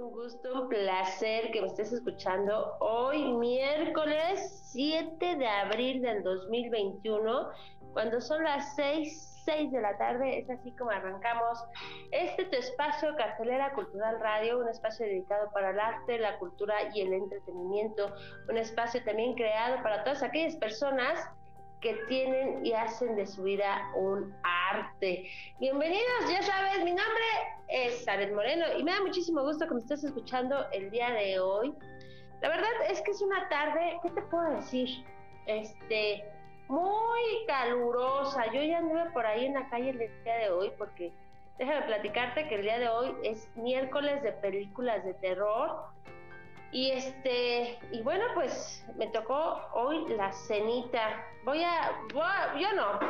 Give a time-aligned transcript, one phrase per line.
[0.00, 7.48] Un gusto, un placer que me estés escuchando hoy miércoles 7 de abril del 2021,
[7.92, 11.62] cuando son las 6, 6 de la tarde, es así como arrancamos
[12.12, 17.02] este tu espacio Cartelera Cultural Radio, un espacio dedicado para el arte, la cultura y
[17.02, 18.14] el entretenimiento,
[18.48, 21.28] un espacio también creado para todas aquellas personas
[21.80, 25.26] que tienen y hacen de su vida un arte.
[25.58, 27.24] Bienvenidos, ya sabes, mi nombre
[27.68, 31.40] es Saret Moreno y me da muchísimo gusto que me estés escuchando el día de
[31.40, 31.74] hoy.
[32.42, 34.90] La verdad es que es una tarde, ¿qué te puedo decir?
[35.46, 36.22] Este,
[36.68, 38.52] muy calurosa.
[38.52, 41.12] Yo ya anduve por ahí en la calle el día de hoy porque
[41.58, 45.86] déjame platicarte que el día de hoy es miércoles de películas de terror
[46.72, 51.26] y este, y bueno, pues me tocó hoy la cenita.
[51.44, 53.00] Voy a, voy yo no,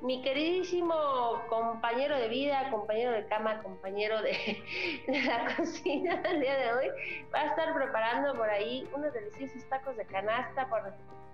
[0.00, 4.62] mi queridísimo compañero de vida, compañero de cama, compañero de,
[5.06, 6.86] la cocina el día de hoy,
[7.32, 10.82] va a estar preparando por ahí unos deliciosos tacos de canasta por,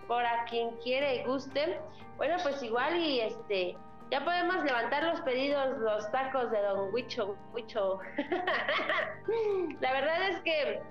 [0.07, 1.81] por a quien quiere y guste.
[2.17, 3.75] Bueno, pues igual y este,
[4.11, 8.01] ya podemos levantar los pedidos, los tacos de Don Huicho, Huicho.
[9.81, 10.83] la verdad es que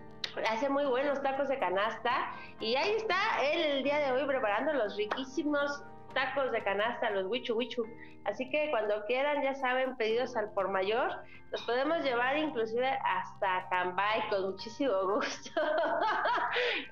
[0.50, 4.74] hace muy buenos tacos de canasta y ahí está él el día de hoy preparando
[4.74, 5.84] los riquísimos
[6.14, 7.86] tacos de canasta, los wichu wichu.
[8.26, 11.12] Así que cuando quieran, ya saben, pedidos al por mayor,
[11.52, 15.62] los podemos llevar inclusive hasta Cambay con muchísimo gusto.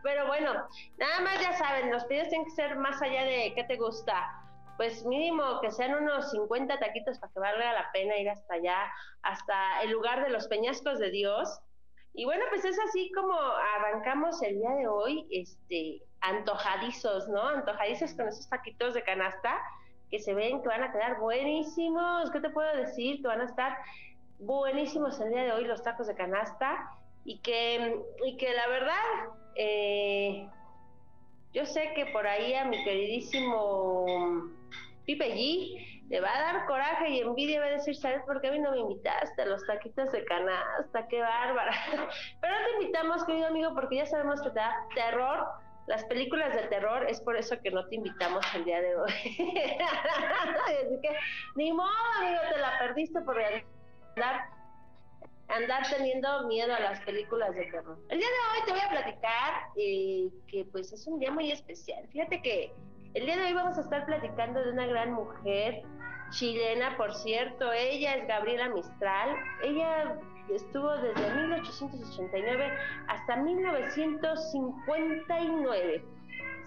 [0.04, 0.54] Pero bueno,
[0.98, 4.38] nada más ya saben, los pedidos tienen que ser más allá de qué te gusta.
[4.78, 8.92] Pues mínimo que sean unos 50 taquitos para que valga la pena ir hasta allá,
[9.22, 11.62] hasta el lugar de los peñascos de Dios
[12.14, 17.42] y bueno, pues es así como arrancamos el día de hoy, este, antojadizos, ¿no?
[17.48, 19.60] Antojadizos con esos taquitos de canasta
[20.10, 22.30] que se ven que van a quedar buenísimos.
[22.32, 23.22] ¿Qué te puedo decir?
[23.22, 23.78] Que van a estar
[24.40, 26.92] buenísimos el día de hoy los tacos de canasta
[27.24, 28.96] y que, y que la verdad,
[29.56, 30.50] eh,
[31.54, 34.06] yo sé que por ahí a mi queridísimo
[35.06, 38.50] Pipe G le va a dar coraje y envidia, va a decir, ¿sabes por qué
[38.50, 41.08] a mí no me invitaste a los taquitos de canasta?
[41.08, 41.72] ¡Qué bárbara!
[42.42, 45.48] Pero no te invitamos, querido amigo, porque ya sabemos que te da terror.
[45.88, 49.10] Las películas de terror es por eso que no te invitamos el día de hoy.
[50.68, 51.16] Así que,
[51.56, 51.90] ni modo,
[52.20, 54.50] amigo, te la perdiste por andar,
[55.48, 57.98] andar teniendo miedo a las películas de terror.
[58.10, 61.54] El día de hoy te voy a platicar eh, que pues es un día muy
[61.54, 62.06] especial.
[62.10, 62.74] Fíjate que
[63.14, 65.84] el día de hoy vamos a estar platicando de una gran mujer
[66.32, 67.72] chilena, por cierto.
[67.72, 69.38] Ella es Gabriela Mistral.
[69.64, 70.18] Ella
[70.50, 72.74] estuvo desde 1889
[73.08, 76.04] hasta 1959.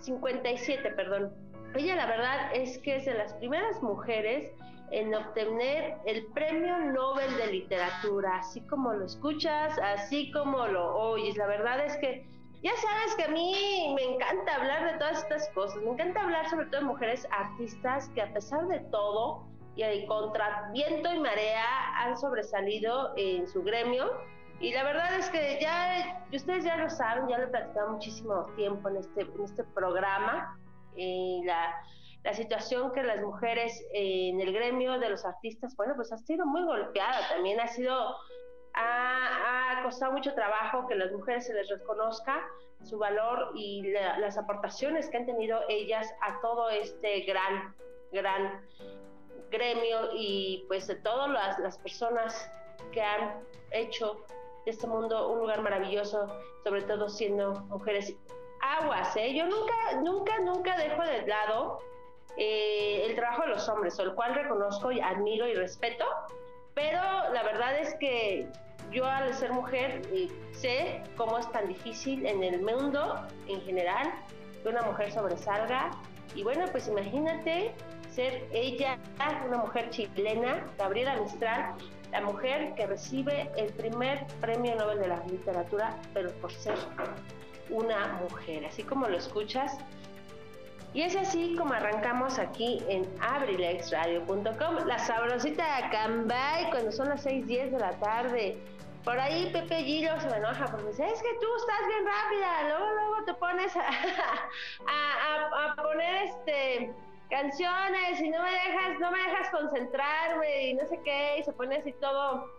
[0.00, 1.32] 57, perdón.
[1.74, 4.50] Ella la verdad es que es de las primeras mujeres
[4.90, 11.36] en obtener el Premio Nobel de Literatura, así como lo escuchas, así como lo oyes.
[11.36, 12.24] La verdad es que
[12.62, 16.48] ya sabes que a mí me encanta hablar de todas estas cosas, me encanta hablar
[16.48, 19.44] sobre todo de mujeres artistas que a pesar de todo
[19.76, 21.64] y contra viento y marea
[21.96, 24.10] han sobresalido en su gremio.
[24.60, 28.46] Y la verdad es que ya, ustedes ya lo saben, ya lo he platicado muchísimo
[28.56, 30.58] tiempo en este, en este programa,
[30.96, 31.74] eh, la,
[32.22, 36.46] la situación que las mujeres en el gremio de los artistas, bueno, pues ha sido
[36.46, 38.16] muy golpeada, también ha sido
[38.74, 42.44] ha, ha, costado mucho trabajo que las mujeres se les reconozca
[42.82, 47.74] su valor y la, las aportaciones que han tenido ellas a todo este gran,
[48.12, 48.62] gran
[49.50, 52.50] gremio y pues de todas las, las personas
[52.92, 53.40] que han
[53.70, 54.24] hecho
[54.64, 56.26] de este mundo un lugar maravilloso,
[56.64, 58.14] sobre todo siendo mujeres
[58.60, 59.34] aguas, ¿eh?
[59.34, 61.80] Yo nunca, nunca, nunca dejo de lado
[62.36, 66.04] eh, el trabajo de los hombres, el cual reconozco y admiro y respeto,
[66.74, 67.00] pero
[67.32, 68.48] la verdad es que
[68.90, 74.12] yo al ser mujer eh, sé cómo es tan difícil en el mundo en general
[74.62, 75.90] que una mujer sobresalga.
[76.34, 77.74] Y bueno, pues imagínate
[78.14, 78.98] ser ella,
[79.46, 81.74] una mujer chilena, Gabriela Mistral,
[82.12, 86.76] la mujer que recibe el primer premio Nobel de la Literatura, pero por ser
[87.70, 89.76] una mujer, así como lo escuchas.
[90.92, 97.26] Y es así como arrancamos aquí en abrilexradio.com, la sabrosita de Cambay, cuando son las
[97.26, 98.58] 6:10 de la tarde.
[99.02, 102.68] Por ahí Pepe Gillo se me enoja porque dice, es que tú estás bien rápida,
[102.68, 103.82] luego luego te pones a,
[105.82, 106.94] poner este
[107.30, 111.52] canciones y no me dejas, no me dejas concentrarme y no sé qué, y se
[111.52, 112.50] pone así todo,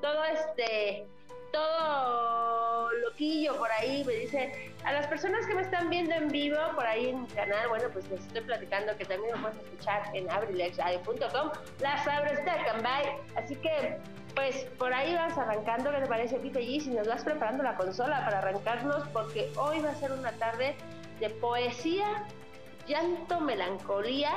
[0.00, 1.06] todo este,
[1.52, 6.58] todo loquillo por ahí, me dice, a las personas que me están viendo en vivo
[6.74, 10.02] por ahí en mi canal, bueno, pues les estoy platicando que también lo puedes escuchar
[10.14, 11.50] en abrilexradio.com,
[11.80, 13.06] las abres de Cambay,
[13.36, 13.98] así que
[14.34, 16.80] pues por ahí vas arrancando, ¿qué te parece, Pipe G?
[16.80, 20.74] Si nos vas preparando la consola para arrancarnos, porque hoy va a ser una tarde
[21.20, 22.24] de poesía,
[22.86, 24.30] llanto, melancolía.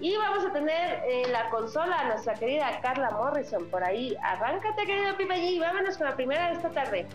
[0.00, 4.16] Y vamos a tener en la consola a nuestra querida Carla Morrison por ahí.
[4.22, 7.06] Arráncate, querido Pipe G, vámonos con la primera de esta tarde.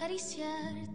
[0.00, 0.89] Acariciarte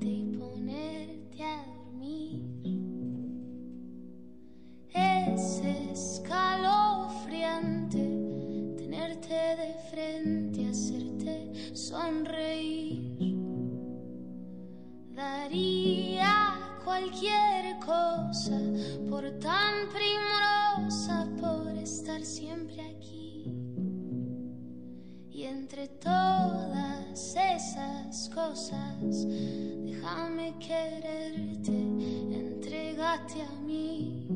[33.34, 34.28] a.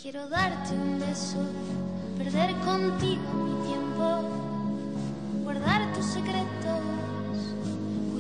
[0.01, 1.39] Quiero darte un beso,
[2.17, 4.23] perder contigo mi tiempo,
[5.43, 6.47] guardar tus secretos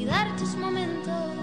[0.06, 1.35] cuidar tus momentos,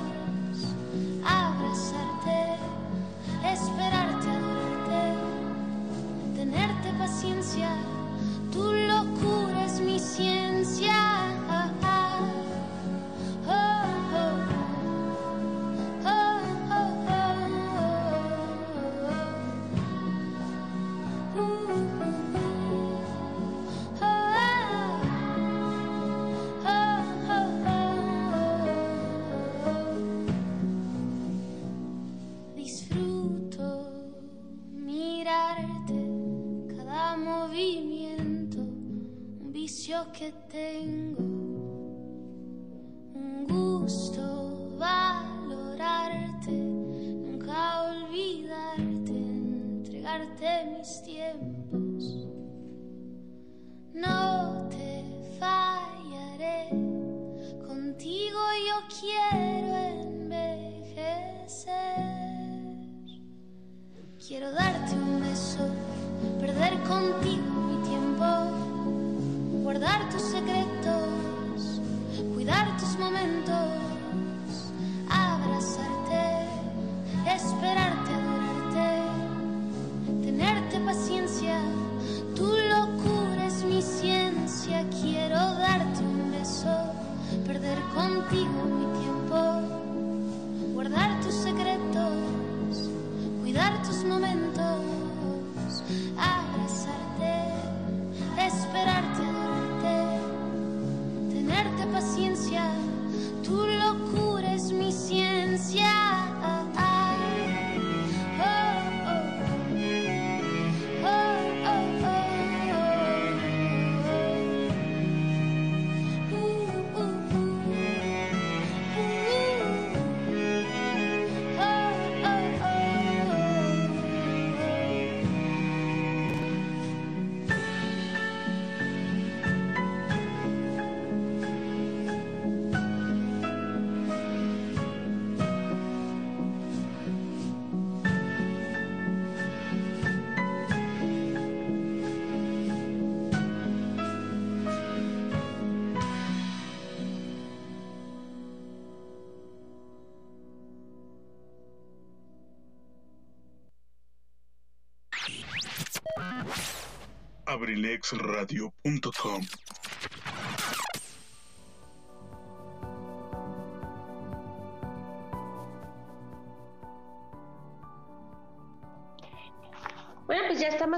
[157.64, 159.42] abrilexradio.com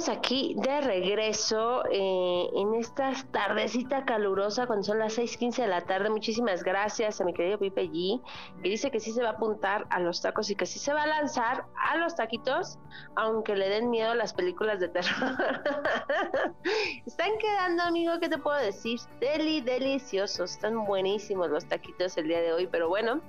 [0.05, 5.81] estamos aquí de regreso eh, en esta tardecita calurosa cuando son las 6:15 de la
[5.81, 6.09] tarde.
[6.09, 8.21] Muchísimas gracias a mi querido Pipe G,
[8.62, 10.93] que dice que sí se va a apuntar a los tacos y que sí se
[10.93, 12.77] va a lanzar a los taquitos,
[13.15, 15.38] aunque le den miedo las películas de terror.
[17.07, 19.00] están quedando, amigo, ¿qué te puedo decir?
[19.19, 23.21] Deli, deliciosos, están buenísimos los taquitos el día de hoy, pero bueno.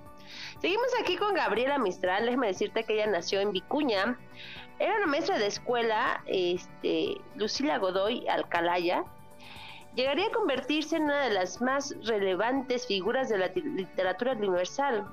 [0.60, 2.26] Seguimos aquí con Gabriela Mistral.
[2.26, 4.18] Déjame decirte que ella nació en Vicuña.
[4.78, 9.04] Era una maestra de escuela, este, Lucila Godoy Alcalaya.
[9.94, 15.06] Llegaría a convertirse en una de las más relevantes figuras de la literatura universal.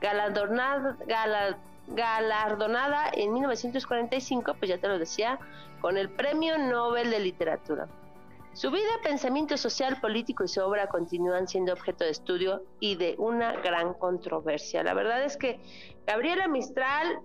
[0.00, 0.96] Galardonada,
[1.88, 5.40] galardonada en 1945, pues ya te lo decía,
[5.80, 7.88] con el Premio Nobel de Literatura.
[8.52, 13.14] Su vida, pensamiento social, político y su obra continúan siendo objeto de estudio y de
[13.18, 14.82] una gran controversia.
[14.82, 15.60] La verdad es que
[16.06, 17.20] Gabriela Mistral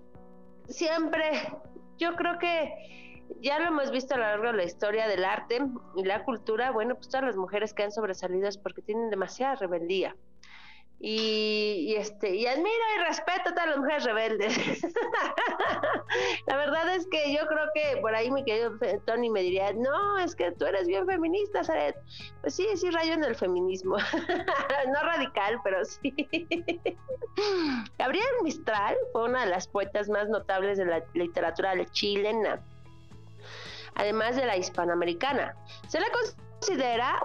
[0.67, 1.51] siempre
[1.97, 5.59] yo creo que ya lo hemos visto a lo largo de la historia del arte
[5.95, 9.55] y la cultura, bueno, pues todas las mujeres que han sobresalido es porque tienen demasiada
[9.55, 10.15] rebeldía.
[11.07, 14.81] Y, este y admiro y respeto a todas las mujeres rebeldes.
[16.47, 18.71] la verdad es que yo creo que por ahí mi querido
[19.05, 21.95] Tony me diría, no, es que tú eres bien feminista, Saret.
[22.41, 23.97] Pues sí, sí rayo en el feminismo.
[24.87, 26.11] no radical, pero sí.
[27.99, 32.63] Gabriel Mistral fue una de las poetas más notables de la literatura chilena
[33.93, 35.55] además de la hispanoamericana.
[35.87, 36.44] Se la considera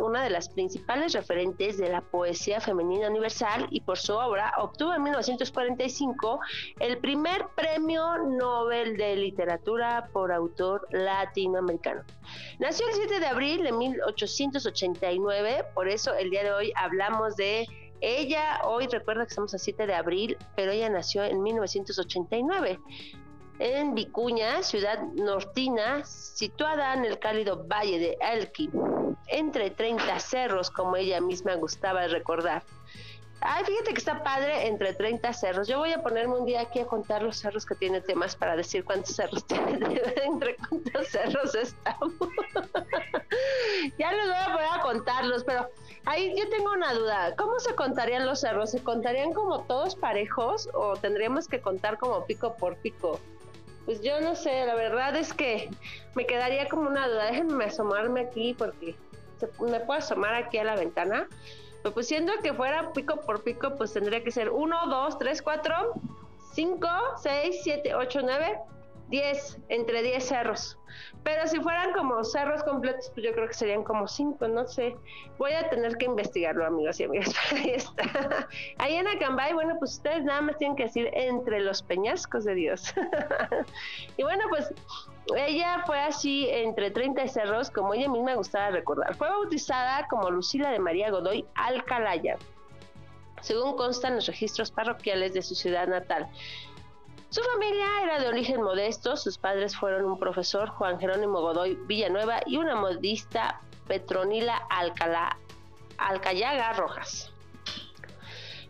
[0.01, 4.93] una de las principales referentes de la poesía femenina universal y por su obra obtuvo
[4.93, 6.41] en 1945
[6.79, 12.03] el primer premio Nobel de Literatura por autor latinoamericano.
[12.59, 17.67] Nació el 7 de abril de 1889, por eso el día de hoy hablamos de
[18.03, 18.61] ella.
[18.65, 22.79] Hoy recuerda que estamos a 7 de abril, pero ella nació en 1989
[23.61, 28.71] en Vicuña, ciudad nortina, situada en el cálido valle de Elqui,
[29.27, 32.63] entre 30 cerros, como ella misma gustaba recordar.
[33.43, 35.69] Ay, fíjate que está padre entre 30 cerros.
[35.69, 38.57] Yo voy a ponerme un día aquí a contar los cerros que tiene temas para
[38.57, 39.79] decir cuántos cerros tiene,
[40.25, 42.13] entre cuántos cerros estamos.
[43.99, 45.69] ya les voy a poner a contarlos, pero
[46.07, 47.37] ahí yo tengo una duda.
[47.37, 48.71] ¿Cómo se contarían los cerros?
[48.71, 53.21] ¿Se contarían como todos parejos o tendríamos que contar como pico por pico?
[53.91, 55.69] Pues yo no sé, la verdad es que
[56.15, 57.25] me quedaría como una duda.
[57.25, 58.95] Déjenme asomarme aquí porque
[59.59, 61.29] me puedo asomar aquí a la ventana.
[61.83, 65.43] Pero pues siendo que fuera pico por pico, pues tendría que ser 1, 2, 3,
[65.43, 65.75] 4,
[66.55, 66.89] 5,
[67.21, 68.59] 6, 7, 8, 9,
[69.09, 70.79] 10, entre 10 cerros.
[71.23, 74.97] Pero si fueran como cerros completos, pues yo creo que serían como 5, no sé.
[75.39, 77.35] Voy a tener que investigarlo, amigos y amigas.
[77.53, 78.49] Ahí está.
[78.79, 82.55] Ahí en Acambay, bueno, pues ustedes nada más tienen que decir entre los peñascos de
[82.55, 82.95] Dios.
[84.17, 84.73] y bueno, pues
[85.37, 89.15] ella fue así entre 30 cerros, como ella misma gustaba recordar.
[89.15, 92.37] Fue bautizada como Lucila de María Godoy Alcalaya,
[93.41, 96.29] según constan los registros parroquiales de su ciudad natal.
[97.31, 102.41] Su familia era de origen modesto, sus padres fueron un profesor, Juan Jerónimo Godoy Villanueva,
[102.45, 105.39] y una modista, Petronila Alcalá,
[105.97, 107.33] Alcayaga Rojas.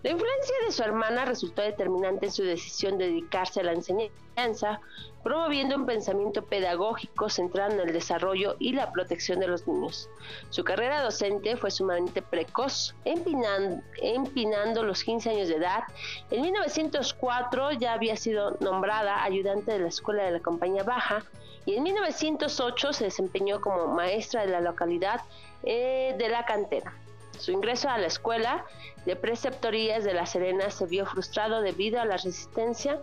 [0.02, 4.80] La influencia de su hermana resultó determinante en su decisión de dedicarse a la enseñanza,
[5.23, 10.09] promoviendo un pensamiento pedagógico centrado en el desarrollo y la protección de los niños.
[10.49, 15.83] Su carrera docente fue sumamente precoz, empinando, los 15 años de edad.
[16.30, 21.26] En 1904 ya había sido nombrada ayudante de la Escuela de la Compañía Baja
[21.66, 25.21] y en 1908 se desempeñó como maestra de la localidad
[25.62, 26.95] eh, de la cantera.
[27.40, 28.66] Su ingreso a la escuela
[29.06, 33.00] de preceptorías de La Serena se vio frustrado debido a la resistencia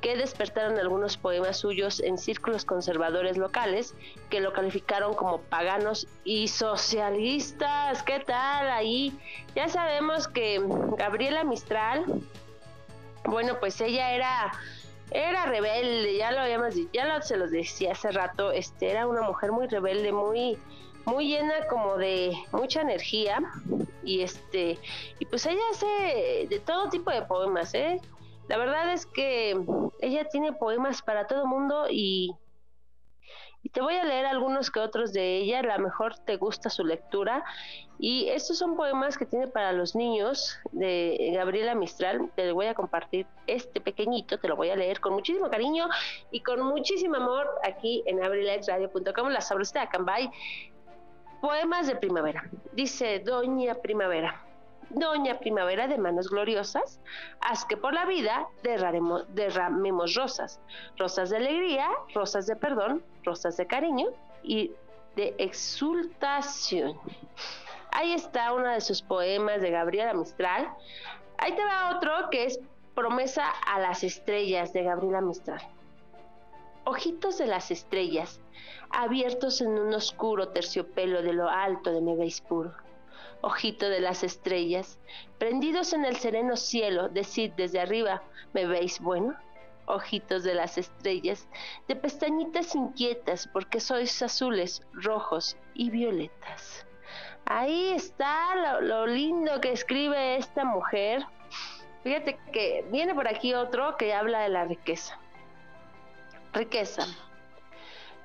[0.00, 3.94] que despertaron algunos poemas suyos en círculos conservadores locales
[4.28, 8.02] que lo calificaron como paganos y socialistas.
[8.02, 9.16] ¿Qué tal ahí?
[9.54, 10.60] Ya sabemos que
[10.98, 12.04] Gabriela Mistral,
[13.24, 14.52] bueno, pues ella era
[15.12, 19.22] era rebelde, ya lo habíamos ya lo, se los decía hace rato, este era una
[19.22, 20.58] mujer muy rebelde, muy
[21.06, 23.38] muy llena como de mucha energía
[24.04, 24.78] y este
[25.18, 28.00] y pues ella hace de todo tipo de poemas, ¿eh?
[28.48, 29.56] La verdad es que
[30.00, 32.36] ella tiene poemas para todo mundo y
[33.76, 36.82] te voy a leer algunos que otros de ella, a lo mejor te gusta su
[36.82, 37.44] lectura.
[37.98, 42.30] Y estos son poemas que tiene para los niños de Gabriela Mistral.
[42.34, 45.88] Te voy a compartir este pequeñito, te lo voy a leer con muchísimo cariño
[46.30, 50.30] y con muchísimo amor aquí en abrilexradio.com, la sabrosita de Cambay.
[51.40, 52.48] Poemas de primavera.
[52.72, 54.42] Dice Doña Primavera.
[54.90, 57.00] Doña Primavera de manos gloriosas,
[57.40, 60.60] haz que por la vida derramemos rosas,
[60.96, 64.10] rosas de alegría, rosas de perdón, rosas de cariño
[64.42, 64.72] y
[65.16, 66.98] de exultación.
[67.90, 70.68] Ahí está uno de sus poemas de Gabriela Mistral.
[71.38, 72.60] Ahí te va otro que es
[72.94, 75.60] Promesa a las estrellas de Gabriela Mistral.
[76.84, 78.40] Ojitos de las estrellas,
[79.02, 82.74] abiertos en un oscuro terciopelo de lo alto de mi veis puro
[83.40, 84.98] ojito de las estrellas,
[85.38, 88.22] prendidos en el sereno cielo, decid desde arriba,
[88.52, 89.36] ¿me veis bueno?
[89.86, 91.48] Ojitos de las estrellas,
[91.86, 96.84] de pestañitas inquietas, porque sois azules, rojos y violetas.
[97.44, 101.24] Ahí está lo, lindo que escribe esta mujer.
[102.02, 105.20] Fíjate que viene por aquí otro que habla de la riqueza.
[106.52, 107.06] Riqueza.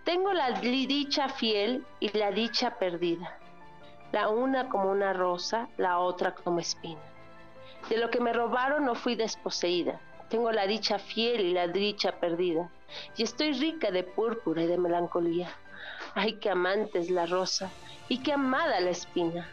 [0.03, 3.37] Tengo la dicha fiel y la dicha perdida
[4.11, 7.01] la una como una rosa, la otra como espina.
[7.89, 12.13] De lo que me robaron no fui desposeída, tengo la dicha fiel y la dicha
[12.19, 12.69] perdida,
[13.15, 15.49] y estoy rica de púrpura y de melancolía.
[16.13, 17.71] Ay, qué amante es la rosa,
[18.09, 19.47] y qué amada la espina.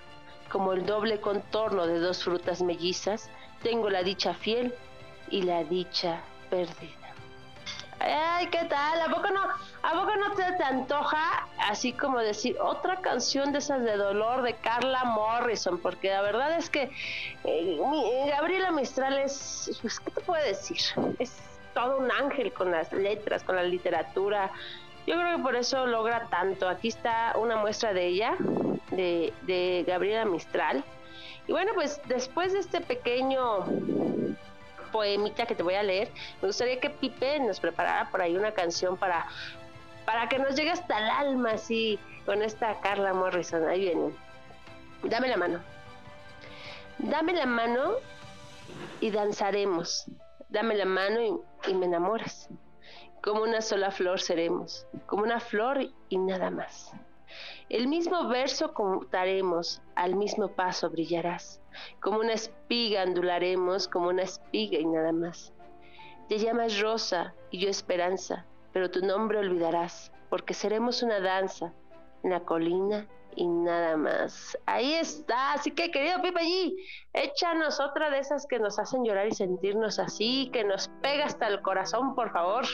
[0.50, 3.30] Como el doble contorno de dos frutas mellizas,
[3.62, 4.74] tengo la dicha fiel
[5.30, 7.07] y la dicha perdida.
[8.00, 9.00] Ay, ¿qué tal?
[9.00, 13.82] ¿A poco no, a poco no te, antoja así como decir otra canción de esas
[13.82, 15.78] de dolor de Carla Morrison?
[15.78, 16.90] Porque la verdad es que
[17.44, 17.78] eh,
[18.28, 20.78] Gabriela Mistral es, pues, ¿qué te puedo decir?
[21.18, 21.36] Es
[21.74, 24.50] todo un ángel con las letras, con la literatura.
[25.06, 26.68] Yo creo que por eso logra tanto.
[26.68, 28.36] Aquí está una muestra de ella,
[28.92, 30.84] de, de Gabriela Mistral.
[31.48, 33.64] Y bueno, pues después de este pequeño
[34.90, 38.52] poemita que te voy a leer, me gustaría que Pipe nos preparara por ahí una
[38.52, 39.26] canción para,
[40.04, 43.66] para que nos llegue hasta el alma, así, con esta Carla Morrison.
[43.68, 44.12] Ahí viene.
[45.02, 45.60] Dame la mano.
[46.98, 47.92] Dame la mano
[49.00, 50.06] y danzaremos.
[50.48, 52.48] Dame la mano y, y me enamoras.
[53.22, 56.92] Como una sola flor seremos, como una flor y nada más.
[57.68, 61.60] El mismo verso contaremos, al mismo paso brillarás.
[62.00, 65.52] Como una espiga andularemos, como una espiga y nada más.
[66.30, 71.74] Te llamas Rosa y yo Esperanza, pero tu nombre olvidarás, porque seremos una danza
[72.22, 74.56] en la colina y nada más.
[74.64, 75.52] Ahí está.
[75.52, 76.76] Así que, querido Pipe allí,
[77.12, 81.46] échanos otra de esas que nos hacen llorar y sentirnos así, que nos pega hasta
[81.48, 82.64] el corazón, por favor.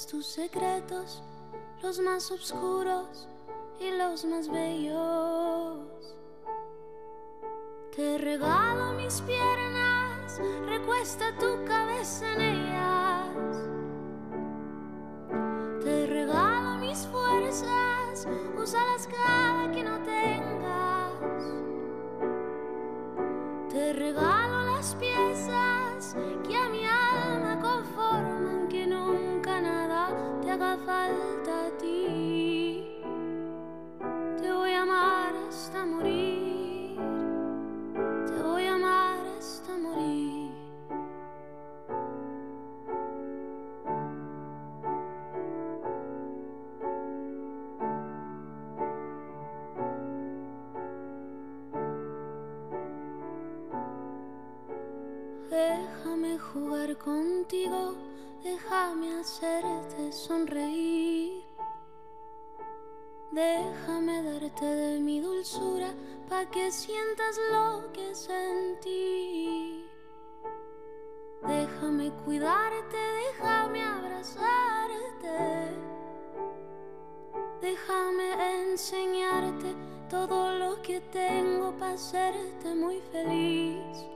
[0.00, 1.22] Tus secretos,
[1.82, 3.28] los más oscuros
[3.78, 6.16] y los más bellos.
[7.94, 13.26] Te regalo mis piernas, recuesta tu cabeza en ellas.
[15.84, 18.26] Te regalo mis fuerzas,
[18.56, 21.12] úsalas cada que no tengas.
[23.68, 25.31] Te regalo las piezas
[30.62, 31.41] te haga falta
[72.24, 75.72] cuidarte, déjame abrazarte.
[77.60, 79.74] Déjame enseñarte
[80.08, 84.06] todo lo que tengo para hacerte muy feliz.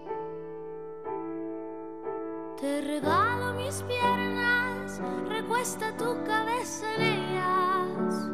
[2.60, 8.30] Te regalo mis piernas, recuesta tu cabeza en ellas.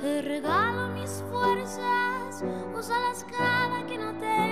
[0.00, 2.44] Te regalo mis fuerzas,
[2.74, 4.49] úsalas cada que no tengas.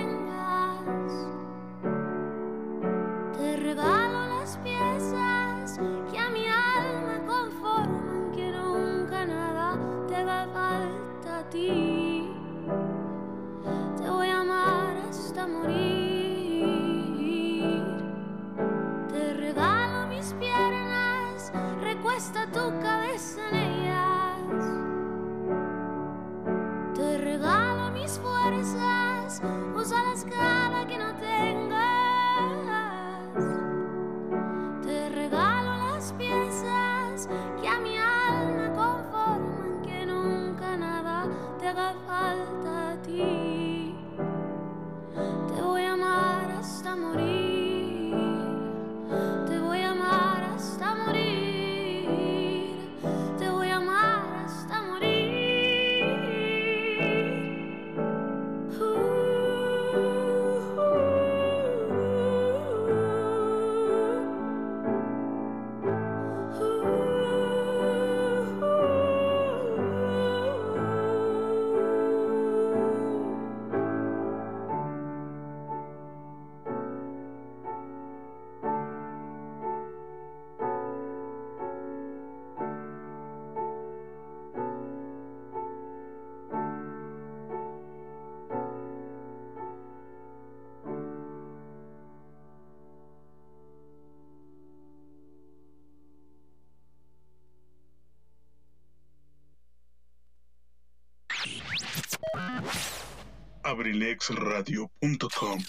[104.09, 105.59] abrilexradio.com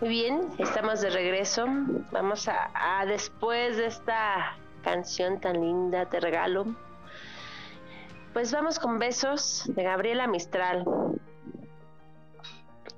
[0.00, 1.64] Muy bien, estamos de regreso.
[2.10, 6.66] Vamos a después de esta canción tan linda, te regalo.
[8.32, 10.84] Pues vamos con besos de Gabriela Mistral.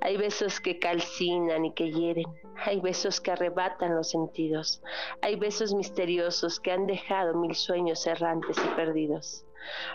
[0.00, 2.26] Hay besos que calcinan y que hieren.
[2.64, 4.82] Hay besos que arrebatan los sentidos.
[5.22, 9.44] Hay besos misteriosos que han dejado mil sueños errantes y perdidos.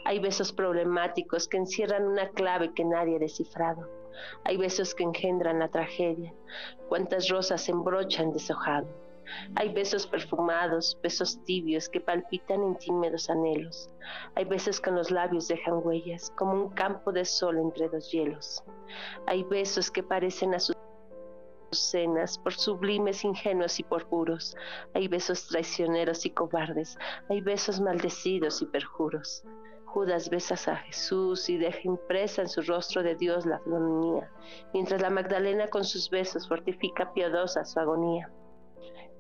[0.06, 3.90] Hay besos problemáticos que encierran una clave que nadie ha descifrado.
[4.44, 6.34] Hay besos que engendran la tragedia.
[6.90, 9.03] Cuántas rosas embrochan deshojado.
[9.56, 13.90] Hay besos perfumados, besos tibios que palpitan en tímidos anhelos.
[14.36, 18.12] Hay besos que en los labios dejan huellas, como un campo de sol entre dos
[18.12, 18.64] hielos.
[19.28, 24.56] Hay besos que parecen azucenas, por sublimes, ingenuos y por puros.
[24.94, 26.98] Hay besos traicioneros y cobardes.
[27.30, 29.44] Hay besos maldecidos y perjuros.
[29.94, 34.28] Judas besas a Jesús y deja impresa en su rostro de Dios la agonía,
[34.74, 38.32] mientras la Magdalena con sus besos fortifica piadosa su agonía.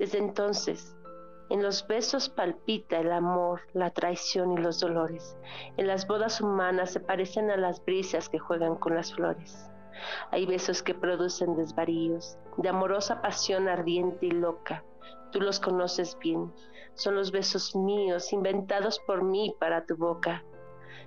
[0.04, 0.98] Desde entonces,
[1.50, 5.38] en los besos palpita el amor, la traición y los dolores.
[5.78, 9.72] En las bodas humanas se parecen a las brisas que juegan con las flores.
[10.32, 14.84] Hay besos que producen desvaríos, de amorosa pasión ardiente y loca.
[15.32, 16.54] Tú los conoces bien.
[16.96, 20.44] Son los besos míos, inventados por mí para tu boca.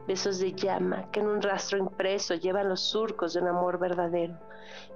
[0.07, 4.39] Besos de llama que en un rastro impreso llevan los surcos de un amor verdadero.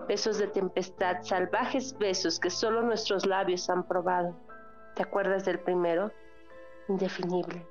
[0.07, 4.37] Besos de tempestad, salvajes besos que solo nuestros labios han probado.
[4.95, 6.13] ¿Te acuerdas del primero?
[6.89, 7.67] Indefinible.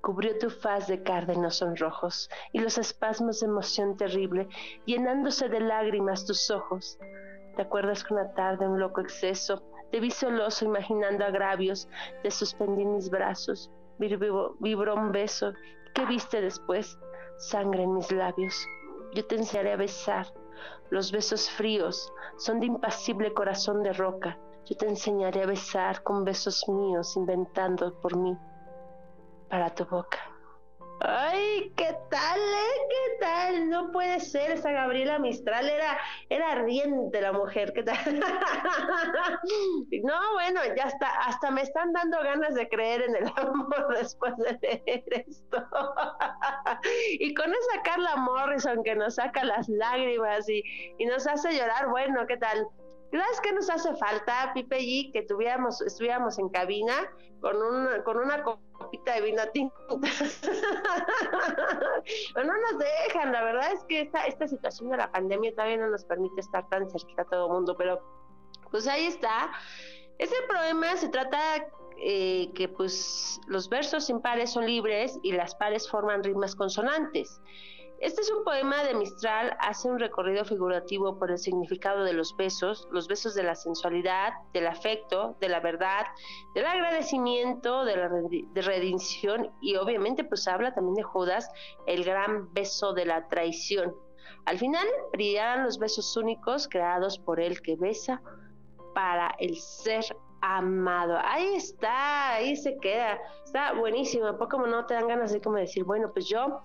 [0.00, 4.48] Cubrió tu faz de cárdenos sonrojos y los espasmos de emoción terrible,
[4.86, 6.98] llenándose de lágrimas tus ojos.
[7.56, 11.88] ¿Te acuerdas que una tarde, un loco exceso, te vi celoso imaginando agravios,
[12.22, 15.52] te suspendí en mis brazos, vibró un beso.
[15.94, 16.98] ¿Qué viste después?
[17.38, 18.66] Sangre en mis labios.
[19.14, 20.26] Yo te enseñaré a besar.
[20.90, 24.38] Los besos fríos son de impasible corazón de roca.
[24.66, 28.36] Yo te enseñaré a besar con besos míos inventando por mí
[29.48, 30.18] para tu boca.
[31.00, 32.20] ¡Ay, qué tal!
[32.20, 33.70] Chale, ¿qué tal?
[33.70, 37.96] No puede ser, esa Gabriela Mistral era, era ardiente la mujer, ¿qué tal?
[40.04, 44.36] no, bueno, ya está, hasta me están dando ganas de creer en el amor después
[44.36, 45.58] de leer esto.
[47.18, 50.62] y con esa Carla Morrison que nos saca las lágrimas y,
[50.98, 52.66] y nos hace llorar, bueno, ¿qué tal?
[53.10, 55.12] ¿Sabes qué nos hace falta, Pipe G?
[55.12, 56.94] Que tuviéramos, estuviéramos en cabina
[57.40, 58.42] con una, con una
[58.80, 59.76] copita de vino tinto.
[62.34, 65.90] No nos dejan, la verdad es que esta, esta situación de la pandemia todavía no
[65.90, 68.02] nos permite estar tan cerquita a todo el mundo, pero
[68.70, 69.52] pues ahí está.
[70.18, 71.38] Ese problema se trata
[71.98, 77.40] eh, que pues los versos impares son libres y las pares forman ritmos consonantes.
[78.00, 82.34] Este es un poema de Mistral, hace un recorrido figurativo por el significado de los
[82.34, 86.06] besos, los besos de la sensualidad, del afecto, de la verdad,
[86.54, 91.50] del agradecimiento, de la de redención y obviamente pues habla también de Judas,
[91.86, 93.94] el gran beso de la traición.
[94.46, 98.22] Al final brillarán los besos únicos creados por el que besa
[98.94, 100.04] para el ser
[100.40, 101.18] amado.
[101.22, 103.18] Ahí está, ahí se queda.
[103.44, 104.26] Está buenísimo.
[104.26, 106.60] ¿A poco no te dan ganas de como decir, bueno, pues yo,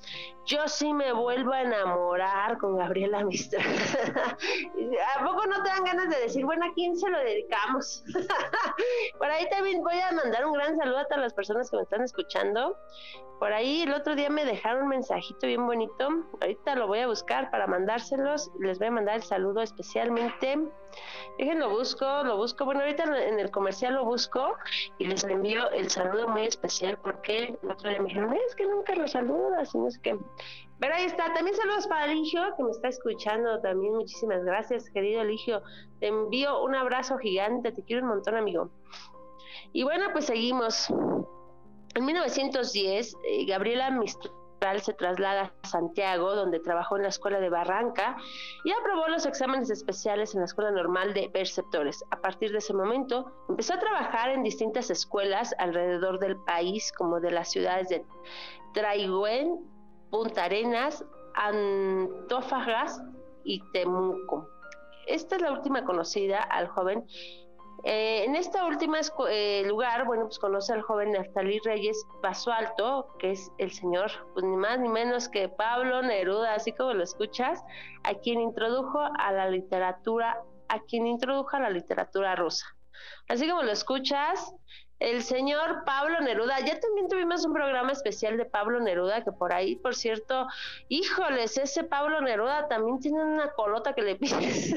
[0.45, 3.65] yo sí me vuelvo a enamorar con Gabriela Mistral?
[5.17, 8.03] ¿A poco no te dan ganas de decir, bueno, ¿a quién se lo dedicamos?
[9.17, 11.83] Por ahí también voy a mandar un gran saludo a todas las personas que me
[11.83, 12.77] están escuchando.
[13.39, 16.09] Por ahí el otro día me dejaron un mensajito bien bonito.
[16.39, 18.49] Ahorita lo voy a buscar para mandárselos.
[18.59, 20.57] Les voy a mandar el saludo especialmente.
[21.37, 22.63] Déjenlo busco, lo busco.
[22.65, 24.55] Bueno, ahorita en el comercial lo busco
[24.99, 28.65] y les envío el saludo muy especial porque el otro día me dijeron, es que
[28.65, 30.17] nunca lo saludas y no sé qué.
[30.79, 31.33] Pero ahí está.
[31.33, 33.93] También saludos para Eligio, que me está escuchando también.
[33.93, 35.61] Muchísimas gracias, querido Eligio.
[35.99, 37.71] Te envío un abrazo gigante.
[37.71, 38.69] Te quiero un montón, amigo.
[39.73, 40.89] Y bueno, pues seguimos.
[41.95, 44.33] En 1910, eh, Gabriela Mistral
[44.79, 48.17] se traslada a Santiago, donde trabajó en la escuela de Barranca
[48.63, 52.03] y aprobó los exámenes especiales en la escuela normal de perceptores.
[52.09, 57.19] A partir de ese momento, empezó a trabajar en distintas escuelas alrededor del país, como
[57.19, 58.03] de las ciudades de
[58.73, 59.59] Traigüen,
[60.09, 63.03] Punta Arenas, Antofagasta
[63.43, 64.49] y Temuco.
[65.05, 67.05] Esta es la última conocida al joven
[67.87, 68.95] eh, en este último
[69.29, 74.43] eh, lugar, bueno, pues conoce al joven Neftalí Reyes Basualto, que es el señor, pues
[74.43, 77.63] ni más ni menos que Pablo Neruda, así como lo escuchas,
[78.03, 82.65] a quien introdujo a la literatura, a quien introdujo a la literatura rusa.
[83.29, 84.51] Así como lo escuchas,
[85.05, 86.59] el señor Pablo Neruda.
[86.61, 90.47] Ya también tuvimos un programa especial de Pablo Neruda, que por ahí, por cierto,
[90.89, 94.71] híjoles, ese Pablo Neruda también tiene una colota que le pides.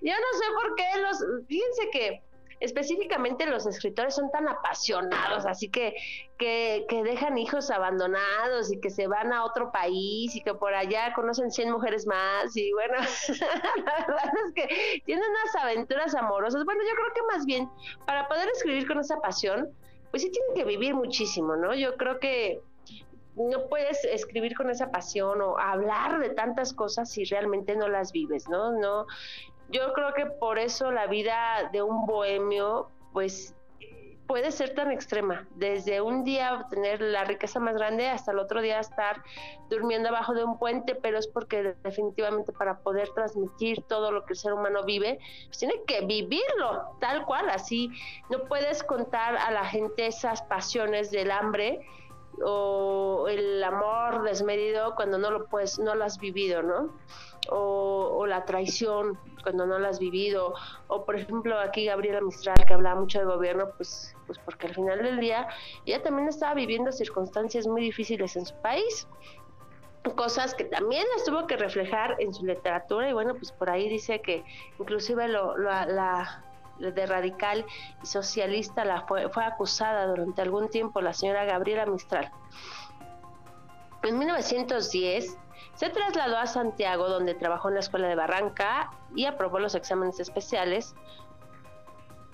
[0.00, 2.22] Yo no sé por qué los, fíjense que
[2.62, 5.94] específicamente los escritores son tan apasionados, así que,
[6.38, 11.12] que, dejan hijos abandonados y que se van a otro país y que por allá
[11.14, 16.64] conocen 100 mujeres más y bueno, la verdad es que tienen unas aventuras amorosas.
[16.64, 17.68] Bueno, yo creo que más bien
[18.06, 19.68] para poder escribir con esa pasión,
[20.10, 21.74] pues sí tienen que vivir muchísimo, ¿no?
[21.74, 22.60] Yo creo que
[23.34, 28.12] no puedes escribir con esa pasión o hablar de tantas cosas si realmente no las
[28.12, 28.72] vives, ¿no?
[28.72, 29.06] No,
[29.72, 33.54] yo creo que por eso la vida de un bohemio, pues
[34.26, 38.62] puede ser tan extrema, desde un día tener la riqueza más grande hasta el otro
[38.62, 39.22] día estar
[39.68, 44.32] durmiendo abajo de un puente, pero es porque definitivamente para poder transmitir todo lo que
[44.32, 47.90] el ser humano vive, pues tiene que vivirlo tal cual, así
[48.30, 51.86] no puedes contar a la gente esas pasiones del hambre
[52.42, 56.90] o el amor desmedido cuando no lo puedes, no lo has vivido, ¿no?
[57.50, 60.54] O, la traición cuando no la has vivido,
[60.86, 64.74] o por ejemplo aquí Gabriela Mistral que hablaba mucho del gobierno, pues, pues porque al
[64.74, 65.48] final del día
[65.84, 69.08] ella también estaba viviendo circunstancias muy difíciles en su país,
[70.16, 73.88] cosas que también las tuvo que reflejar en su literatura y bueno, pues por ahí
[73.88, 74.44] dice que
[74.78, 76.44] inclusive lo, la
[76.78, 77.64] de radical
[78.02, 82.30] y socialista la fue, fue acusada durante algún tiempo la señora Gabriela Mistral.
[84.02, 85.38] En 1910
[85.82, 90.20] se trasladó a Santiago, donde trabajó en la escuela de Barranca y aprobó los exámenes
[90.20, 90.94] especiales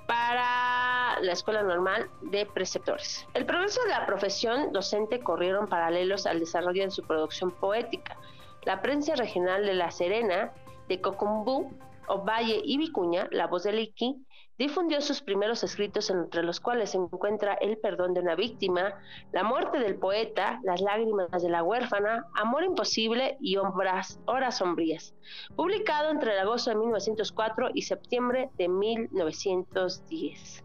[0.06, 3.26] para la escuela normal de preceptores.
[3.32, 8.18] El progreso de la profesión docente corrieron paralelos al desarrollo de su producción poética.
[8.64, 10.52] La prensa regional de La Serena,
[10.86, 11.72] de Cocumbú,
[12.06, 14.26] Ovalle y Vicuña, La Voz de Liqui,
[14.58, 18.94] difundió sus primeros escritos entre los cuales se encuentra El perdón de una víctima,
[19.32, 24.18] La muerte del poeta, Las lágrimas de la huérfana, Amor imposible y Horas,
[24.50, 25.14] sombrías,
[25.54, 30.64] publicado entre agosto de 1904 y septiembre de 1910.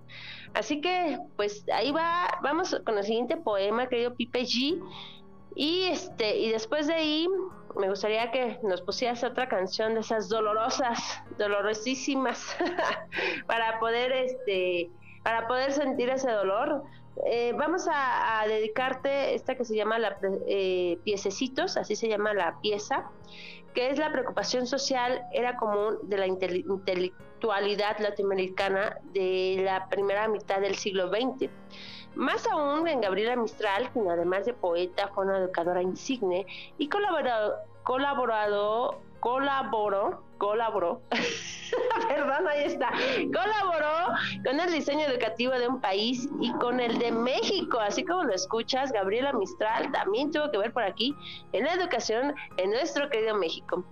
[0.54, 4.82] Así que, pues ahí va, vamos con el siguiente poema, querido Pipe G.
[5.56, 7.28] Y este, y después de ahí,
[7.78, 12.56] me gustaría que nos pusieras otra canción de esas dolorosas, dolorosísimas,
[13.48, 14.90] para poder este,
[15.24, 16.84] para poder sentir ese dolor.
[17.26, 22.60] Eh, vamos a, dedicarte esta que se llama la eh, piececitos, así se llama la
[22.60, 23.10] pieza,
[23.74, 30.60] que es la preocupación social, era común de la intelectualidad latinoamericana de la primera mitad
[30.60, 31.50] del siglo XX.
[32.16, 36.46] Más aún en Gabriela Mistral, quien además de poeta fue una educadora insigne
[36.78, 41.02] y colaborado, colaborado, colaboró, colaboró,
[42.10, 42.92] perdón, ahí está,
[43.34, 44.14] colaboró
[44.46, 48.34] con el diseño educativo de un país y con el de México, así como lo
[48.34, 51.16] escuchas, Gabriela Mistral también tuvo que ver por aquí
[51.54, 53.84] en la educación en nuestro querido México.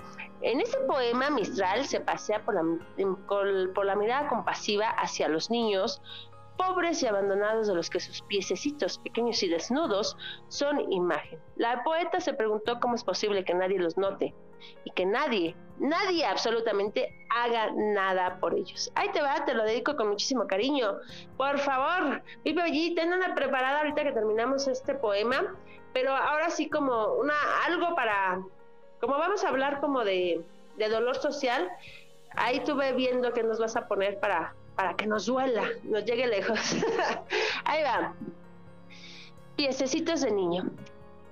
[0.41, 2.55] En ese poema, Mistral se pasea por
[3.86, 6.01] la mirada compasiva hacia los niños,
[6.57, 11.39] pobres y abandonados de los que sus piececitos pequeños y desnudos son imagen.
[11.55, 14.33] La poeta se preguntó cómo es posible que nadie los note
[14.83, 18.91] y que nadie, nadie absolutamente haga nada por ellos.
[18.95, 20.97] Ahí te va, te lo dedico con muchísimo cariño.
[21.37, 25.55] Por favor, Pipe allí, ten una preparada ahorita que terminamos este poema,
[25.93, 27.33] pero ahora sí como una
[27.65, 28.41] algo para,
[28.99, 30.43] como vamos a hablar como de,
[30.77, 31.69] de dolor social,
[32.35, 36.27] ahí tuve viendo que nos vas a poner para para que nos duela, nos llegue
[36.27, 36.60] lejos.
[37.65, 38.13] Ahí va.
[39.55, 40.71] Piececitos de niño,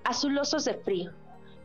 [0.04, 1.12] azulosos de frío,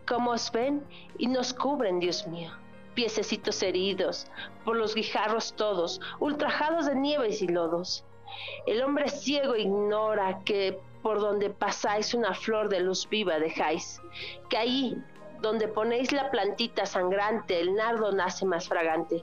[0.07, 0.85] como os ven
[1.19, 2.51] y nos cubren, Dios mío.
[2.95, 4.29] Piececitos heridos,
[4.65, 8.05] por los guijarros todos, ultrajados de nieves y lodos.
[8.67, 14.01] El hombre ciego ignora que por donde pasáis una flor de luz viva dejáis,
[14.49, 14.97] que ahí,
[15.43, 19.23] donde ponéis la plantita sangrante, el nardo nace más fragante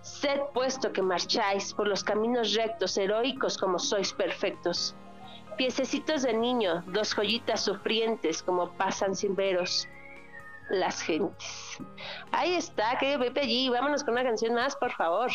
[0.00, 4.94] Sed puesto que marcháis por los caminos rectos, heroicos como sois perfectos.
[5.56, 9.88] Piececitos de niño, dos joyitas sufrientes como pasan sin veros
[10.70, 11.78] las gentes.
[12.32, 13.68] Ahí está, querido Pepe allí.
[13.68, 15.30] Vámonos con una canción más, por favor.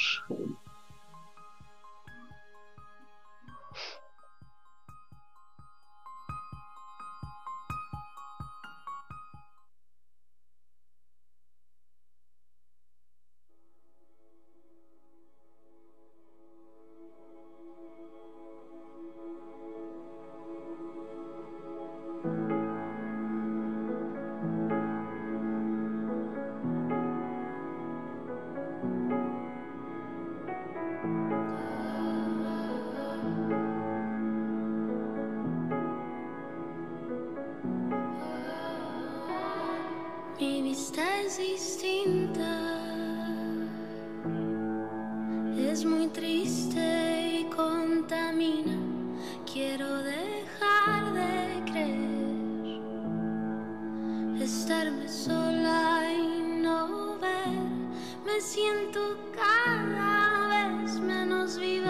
[58.64, 61.83] Pero debo escarbar mis adentros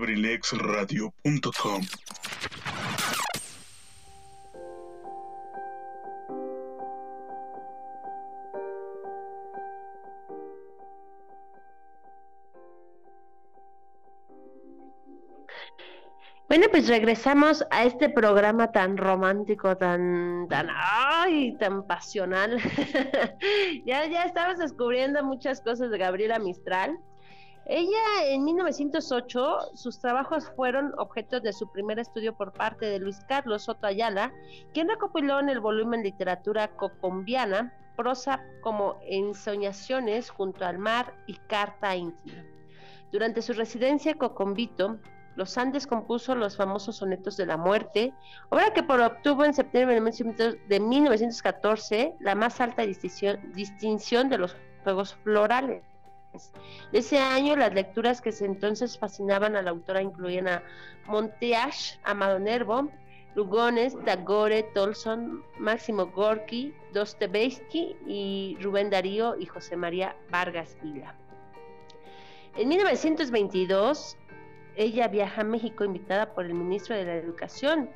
[0.00, 1.82] abrilexradio.com
[16.48, 22.58] Bueno, pues regresamos a este programa tan romántico, tan, tan, ay, tan pasional.
[23.86, 26.98] ya, ya estamos descubriendo muchas cosas de Gabriela Mistral.
[27.66, 33.20] Ella en 1908, sus trabajos fueron objeto de su primer estudio por parte de Luis
[33.28, 34.32] Carlos Soto Ayala,
[34.72, 41.94] quien recopiló en el volumen Literatura Cocombiana prosa como Ensoñaciones junto al mar y Carta
[41.94, 42.42] íntima.
[43.12, 44.98] Durante su residencia en Cocombito,
[45.36, 48.14] los Andes compuso los famosos sonetos de la muerte,
[48.48, 55.89] obra que obtuvo en septiembre de 1914 la más alta distinción, de los Juegos Florales.
[56.92, 60.62] Ese año, las lecturas que entonces fascinaban a la autora incluían a
[61.06, 62.90] Monteash, Amado Nervo,
[63.34, 71.14] Lugones, Tagore, Tolson, Máximo Gorky, Dostoevsky y Rubén Darío y José María Vargas Vila.
[72.56, 74.16] En 1922,
[74.76, 77.90] ella viaja a México invitada por el ministro de la Educación,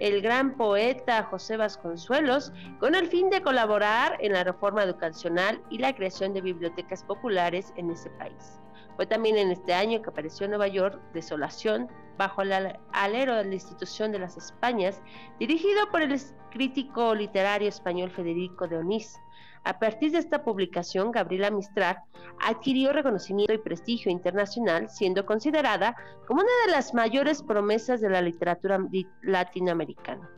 [0.00, 5.78] el gran poeta José Vasconcelos, con el fin de colaborar en la reforma educacional y
[5.78, 8.58] la creación de bibliotecas populares en ese país.
[8.96, 12.52] Fue también en este año que apareció en Nueva York Desolación, bajo el
[12.92, 15.00] alero de la institución de las Españas,
[15.38, 16.18] dirigido por el
[16.50, 19.18] crítico literario español Federico de Onís,
[19.64, 21.98] a partir de esta publicación, Gabriela Mistral
[22.40, 25.94] adquirió reconocimiento y prestigio internacional, siendo considerada
[26.26, 28.78] como una de las mayores promesas de la literatura
[29.22, 30.30] latinoamericana.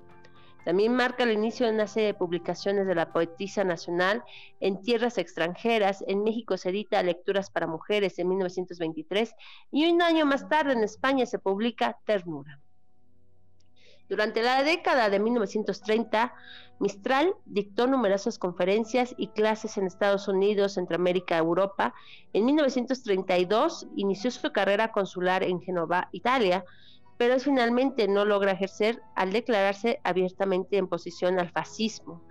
[0.65, 4.23] También marca el inicio de una serie de publicaciones de la poetisa nacional
[4.61, 6.05] en tierras extranjeras.
[6.07, 9.35] En México se edita Lecturas para Mujeres en 1923
[9.73, 12.61] y un año más tarde en España se publica Ternura.
[14.09, 16.35] Durante la década de 1930,
[16.83, 21.95] Mistral dictó numerosas conferencias y clases en Estados Unidos, Centroamérica, Europa.
[22.33, 26.65] En 1932 inició su carrera consular en Génova, Italia,
[27.19, 32.25] pero finalmente no logra ejercer al declararse abiertamente en posición al fascismo.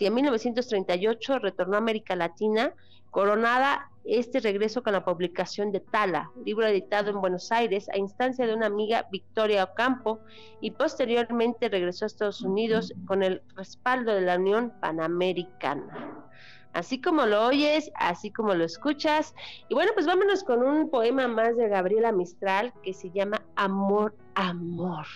[0.00, 2.72] En 1938 retornó a América Latina,
[3.10, 8.46] coronada este regreso con la publicación de Tala, libro editado en Buenos Aires a instancia
[8.46, 10.20] de una amiga Victoria Ocampo,
[10.60, 16.26] y posteriormente regresó a Estados Unidos con el respaldo de la Unión Panamericana.
[16.72, 19.34] Así como lo oyes, así como lo escuchas.
[19.68, 24.14] Y bueno, pues vámonos con un poema más de Gabriela Mistral que se llama Amor,
[24.36, 25.06] Amor.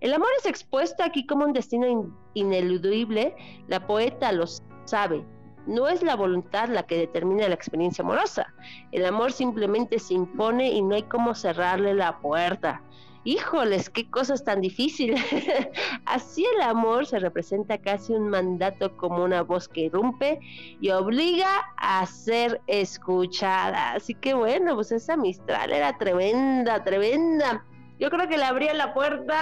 [0.00, 3.34] El amor es expuesto aquí como un destino ineludible,
[3.66, 4.44] la poeta lo
[4.84, 5.24] sabe,
[5.66, 8.52] no es la voluntad la que determina la experiencia amorosa.
[8.92, 12.82] El amor simplemente se impone y no hay cómo cerrarle la puerta.
[13.26, 15.18] Híjoles, qué cosas tan difíciles.
[16.04, 20.38] Así el amor se representa casi un mandato como una voz que irrumpe
[20.80, 21.48] y obliga
[21.78, 23.92] a ser escuchada.
[23.92, 27.64] Así que bueno, pues esa Mistral era tremenda, tremenda.
[28.04, 29.34] Yo creo que le abría la puerta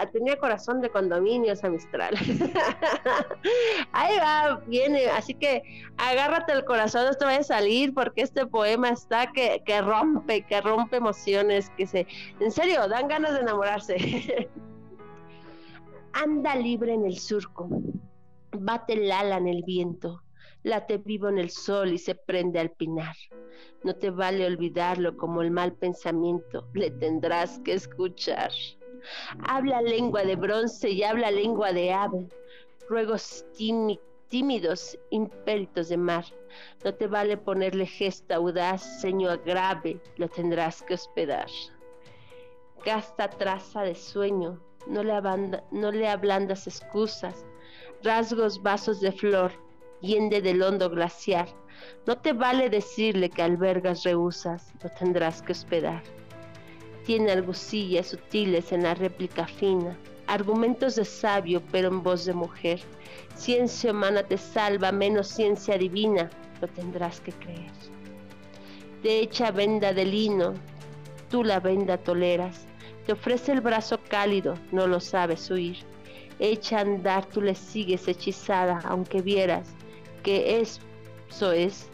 [0.00, 2.14] a, tenía corazón de condominio esa Mistral.
[3.92, 5.64] Ahí va, viene, así que
[5.96, 10.60] agárrate el corazón, esto va a salir porque este poema está que, que rompe, que
[10.60, 12.06] rompe emociones, que se,
[12.38, 14.48] en serio, dan ganas de enamorarse.
[16.12, 17.68] Anda libre en el surco,
[18.52, 20.22] bate el ala en el viento,
[20.64, 23.14] late vivo en el sol y se prende al pinar.
[23.84, 28.50] No te vale olvidarlo como el mal pensamiento, le tendrás que escuchar.
[29.46, 32.28] Habla lengua de bronce y habla lengua de ave,
[32.88, 33.44] ruegos
[34.28, 36.24] tímidos, impéritos de mar.
[36.82, 41.48] No te vale ponerle gesto audaz, seño grave, lo tendrás que hospedar.
[42.84, 45.12] Gasta traza de sueño, no le,
[45.70, 47.44] no le ablandas excusas,
[48.02, 49.52] rasgos vasos de flor,
[50.04, 51.48] hiende del hondo glaciar.
[52.06, 56.02] No te vale decirle que albergas rehusas, lo tendrás que hospedar.
[57.04, 59.96] Tiene algucillas sutiles en la réplica fina,
[60.26, 62.80] argumentos de sabio pero en voz de mujer.
[63.34, 66.30] Ciencia humana te salva, menos ciencia divina,
[66.60, 67.72] lo tendrás que creer.
[69.02, 70.54] Te echa venda de lino,
[71.30, 72.66] tú la venda toleras.
[73.06, 75.76] Te ofrece el brazo cálido, no lo sabes huir.
[76.38, 79.74] Echa a andar, tú le sigues hechizada, aunque vieras
[80.24, 81.88] que eso es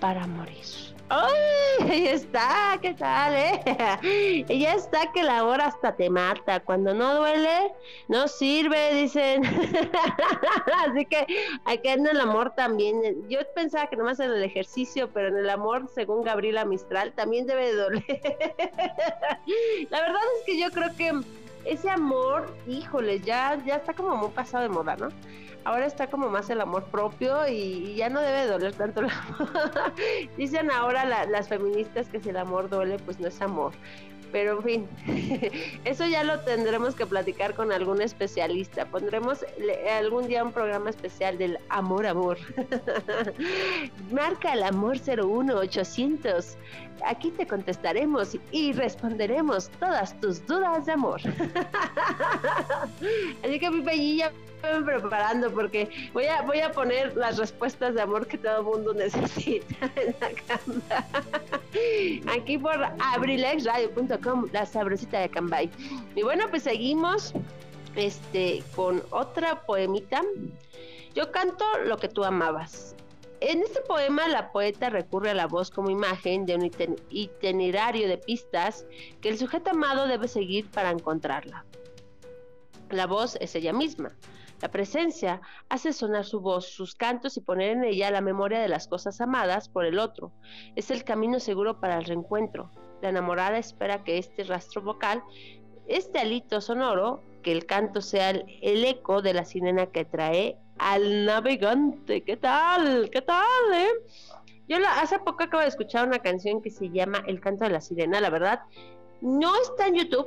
[0.00, 0.64] para morir.
[1.08, 1.32] ¡Ay!
[1.80, 4.44] Ahí está, ¿qué tal, eh?
[4.48, 6.60] Ella está que la hora hasta te mata.
[6.60, 7.72] Cuando no duele,
[8.08, 9.42] no sirve, dicen.
[10.88, 11.26] Así que
[11.64, 13.28] hay que en el amor también.
[13.28, 17.46] Yo pensaba que nomás en el ejercicio, pero en el amor, según Gabriela Mistral, también
[17.46, 18.04] debe de doler.
[19.90, 21.12] la verdad es que yo creo que
[21.64, 25.08] ese amor, híjole, ya, ya está como muy pasado de moda, ¿no?
[25.66, 29.50] Ahora está como más el amor propio y, ya no debe doler tanto el amor.
[30.36, 33.72] Dicen ahora las feministas que si el amor duele, pues no es amor.
[34.30, 34.88] Pero en fin,
[35.84, 38.86] eso ya lo tendremos que platicar con algún especialista.
[38.86, 39.44] Pondremos
[39.98, 42.38] algún día un programa especial del amor, amor.
[44.12, 46.56] Marca el amor 01800.
[47.04, 51.20] Aquí te contestaremos y responderemos todas tus dudas de amor.
[53.42, 54.32] Así que mi pellilla
[54.84, 59.90] preparando porque voy a, voy a poner las respuestas de amor que todo mundo necesita
[59.96, 60.82] en la cama.
[62.34, 62.76] Aquí por
[63.14, 65.70] abrilexradio.com, la sabrosita de Cambay.
[66.14, 67.32] Y bueno, pues seguimos
[67.96, 70.22] este con otra poemita.
[71.14, 72.94] Yo canto lo que tú amabas.
[73.40, 76.70] En este poema la poeta recurre a la voz como imagen de un
[77.10, 78.86] itinerario de pistas
[79.20, 81.64] que el sujeto amado debe seguir para encontrarla.
[82.90, 84.16] La voz es ella misma,
[84.60, 88.68] la presencia hace sonar su voz, sus cantos y poner en ella la memoria de
[88.68, 90.32] las cosas amadas por el otro.
[90.76, 92.70] Es el camino seguro para el reencuentro.
[93.02, 95.22] La enamorada espera que este rastro vocal,
[95.86, 101.26] este alito sonoro, que el canto sea el, eco de la sirena que trae al
[101.26, 102.22] navegante.
[102.22, 103.10] ¿Qué tal?
[103.10, 103.44] ¿Qué tal?
[103.74, 103.88] Eh?
[104.68, 107.80] Yo hace poco acabo de escuchar una canción que se llama El canto de la
[107.80, 108.62] sirena, la verdad.
[109.20, 110.26] No está en YouTube,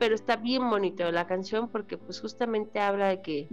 [0.00, 3.48] pero está bien bonito la canción porque pues justamente habla de que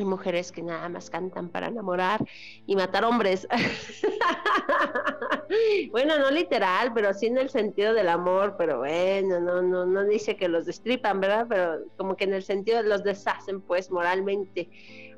[0.00, 2.24] hay mujeres que nada más cantan para enamorar
[2.66, 3.46] y matar hombres.
[5.90, 10.04] bueno, no literal, pero sí en el sentido del amor, pero bueno, no, no, no
[10.04, 11.46] dice que los destripan, ¿verdad?
[11.48, 14.68] Pero como que en el sentido los deshacen pues moralmente.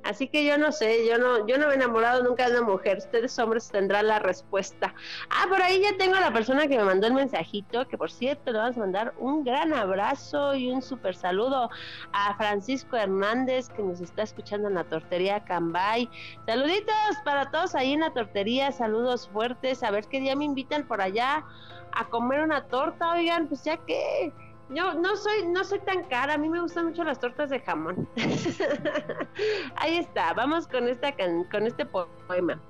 [0.02, 2.66] Así que yo no sé, yo no, yo no me he enamorado nunca de una
[2.66, 2.98] mujer.
[2.98, 4.94] Ustedes hombres tendrán la respuesta.
[5.28, 8.10] Ah, por ahí ya tengo a la persona que me mandó el mensajito, que por
[8.10, 11.68] cierto le vamos a mandar un gran abrazo y un super saludo
[12.12, 16.08] a Francisco Hernández que nos está escuchando en la tortería Cambay.
[16.46, 16.94] Saluditos
[17.24, 19.82] para todos ahí en la tortería, saludos fuertes.
[19.82, 21.44] A ver qué día me invitan por allá
[21.92, 24.32] a comer una torta, oigan, pues ya que
[24.70, 27.60] yo no soy, no soy tan cara, a mí me gustan mucho las tortas de
[27.60, 28.08] jamón.
[29.76, 31.12] Ahí está, vamos con esta
[31.50, 32.60] con este poema.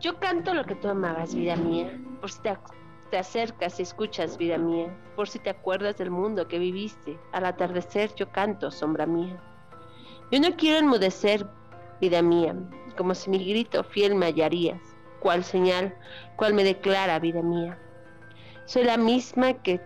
[0.00, 2.56] Yo canto lo que tú amabas, vida mía, por si te,
[3.10, 7.18] te acercas y escuchas, vida mía, por si te acuerdas del mundo que viviste.
[7.32, 9.40] Al atardecer yo canto, sombra mía.
[10.32, 11.46] Yo no quiero enmudecer,
[12.00, 12.56] vida mía,
[12.96, 14.80] como si mi grito fiel me hallarías.
[15.20, 15.94] ¿Cuál señal,
[16.36, 17.78] cuál me declara, vida mía?
[18.64, 19.80] Soy la misma que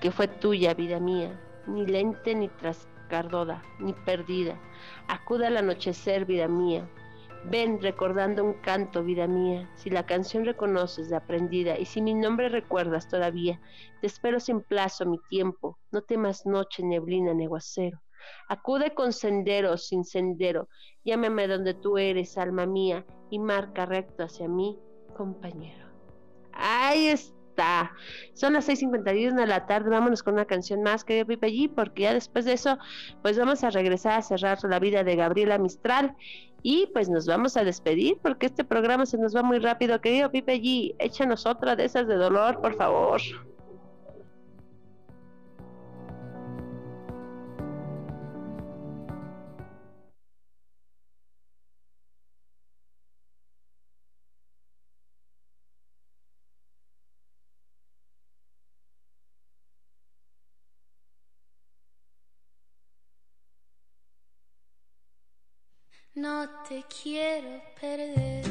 [0.00, 4.58] que fue tuya, vida mía, ni lente ni trascardoda, ni perdida.
[5.08, 6.88] Acuda al anochecer, vida mía.
[7.44, 9.68] Ven recordando un canto, vida mía.
[9.74, 13.60] Si la canción reconoces de aprendida y si mi nombre recuerdas todavía,
[14.00, 15.78] te espero sin plazo mi tiempo.
[15.90, 18.00] No temas noche, neblina, neguacero.
[18.48, 20.68] Acude con sendero, sin sendero.
[21.04, 24.78] Llámame donde tú eres, alma mía, y marca recto hacia mí,
[25.16, 25.86] compañero.
[26.52, 27.40] Ahí está
[28.34, 32.02] son las 6.51 de la tarde, vámonos con una canción más que Pipe allí, porque
[32.02, 32.78] ya después de eso,
[33.22, 36.14] pues vamos a regresar a cerrar la vida de Gabriela Mistral
[36.62, 40.00] y pues nos vamos a despedir porque este programa se nos va muy rápido.
[40.00, 43.20] Querido Pipe allí, échanos otra de esas de dolor, por favor.
[66.14, 68.49] No te quiero perder.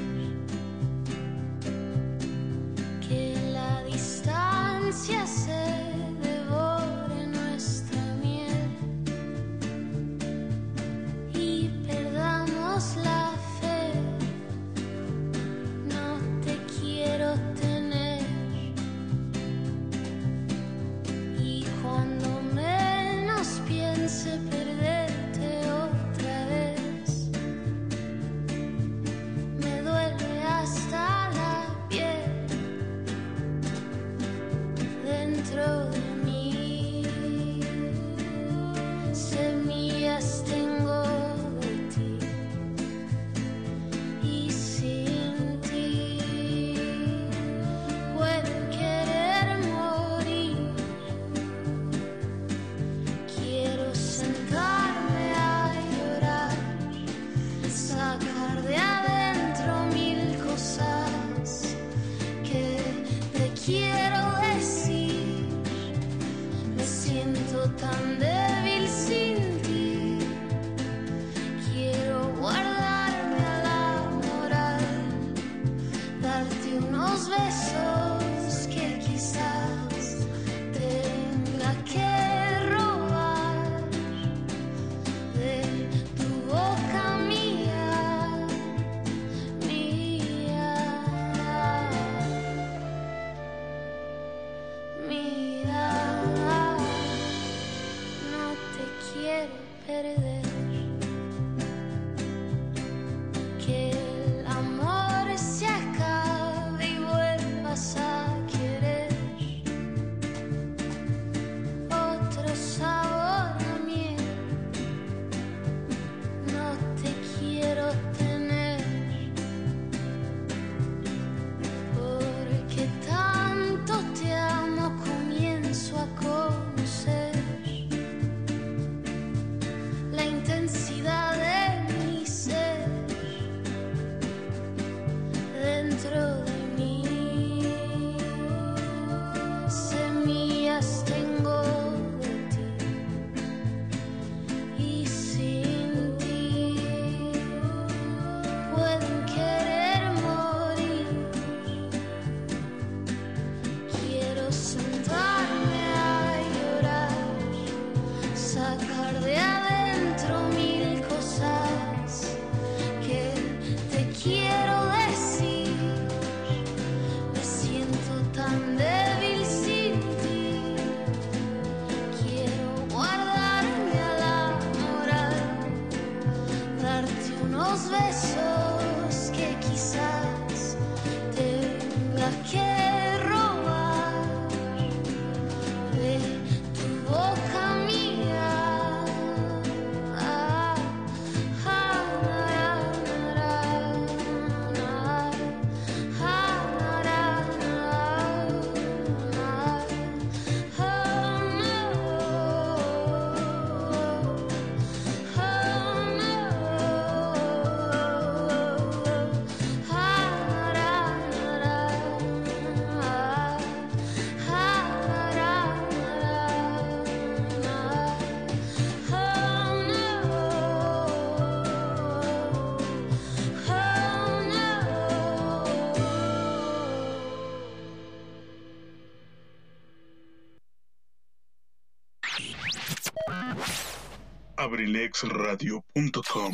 [234.69, 236.53] abrilexradio.com.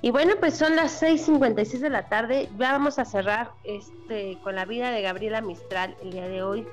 [0.00, 2.48] Y bueno, pues son las 6:56 de la tarde.
[2.58, 6.66] Ya vamos a cerrar este con la vida de Gabriela Mistral el día de hoy.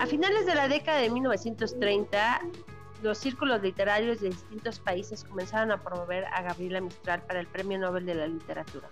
[0.00, 2.40] A finales de la década de 1930,
[3.04, 7.78] los círculos literarios de distintos países comenzaron a promover a Gabriela Mistral para el Premio
[7.78, 8.88] Nobel de la Literatura.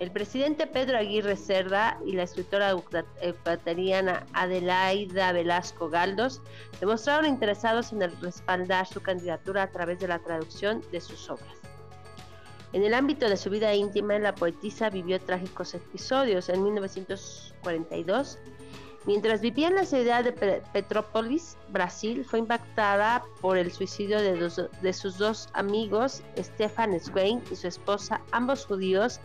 [0.00, 2.74] El presidente Pedro Aguirre Cerda y la escritora
[3.22, 6.42] ecuatoriana Adelaida Velasco Galdos
[6.80, 11.56] demostraron interesados en respaldar su candidatura a través de la traducción de sus obras.
[12.72, 16.48] En el ámbito de su vida íntima, la poetisa vivió trágicos episodios.
[16.48, 18.38] En 1942,
[19.06, 20.32] mientras vivía en la ciudad de
[20.72, 27.68] Petrópolis, Brasil, fue impactada por el suicidio de, sus dos amigos, Stefan Zweig y su
[27.68, 29.20] esposa, ambos judíos,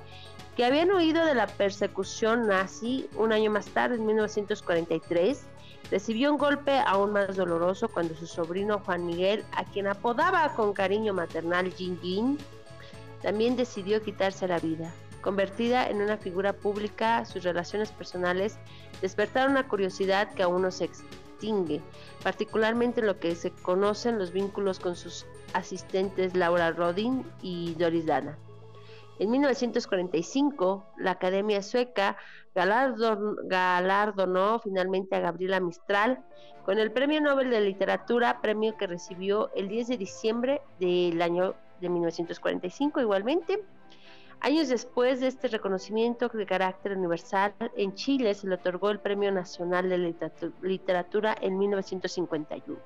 [0.56, 5.48] que habían huido de la persecución nazi un año más tarde, en 1943.
[5.90, 10.74] Recibió un golpe aún más doloroso cuando su sobrino Juan Miguel, a quien apodaba con
[10.74, 12.38] cariño maternal Jin Jin,
[13.22, 14.94] también decidió quitarse la vida.
[15.22, 18.58] Convertida en una figura pública, sus relaciones personales
[19.02, 21.82] despertaron una curiosidad que aún no se extingue,
[22.24, 28.06] particularmente en lo que se conocen los vínculos con sus asistentes Laura Rodin y Doris
[28.06, 28.38] Dana.
[29.20, 32.18] En 1945, la Academia Sueca
[32.56, 36.24] galardonó finalmente a Gabriela Mistral
[36.66, 41.56] con el Premio Nobel de Literatura, premio que recibió el 10 de diciembre del año
[41.80, 43.64] de 1945 igualmente.
[44.44, 49.32] Años después de este reconocimiento de carácter universal, en Chile se le otorgó el Premio
[49.32, 50.16] Nacional de
[50.64, 52.80] Literatura en 1951.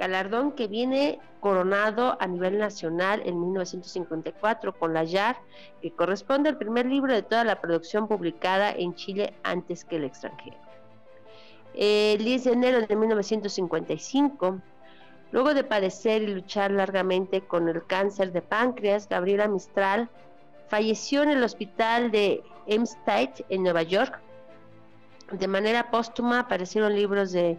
[0.00, 5.36] Galardón que viene coronado a nivel nacional en 1954 con La Yar,
[5.80, 10.04] que corresponde al primer libro de toda la producción publicada en Chile antes que el
[10.04, 10.56] extranjero.
[11.74, 14.60] El 10 de enero de 1955
[15.34, 20.08] Luego de padecer y luchar largamente con el cáncer de páncreas, Gabriela Mistral
[20.74, 24.20] falleció en el hospital de Hempstead, en Nueva York.
[25.30, 27.56] De manera póstuma aparecieron libros de